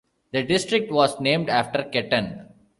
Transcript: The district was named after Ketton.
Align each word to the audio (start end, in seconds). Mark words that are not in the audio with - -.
The 0.31 0.41
district 0.41 0.91
was 0.91 1.19
named 1.21 1.47
after 1.47 1.83
Ketton. 1.83 2.47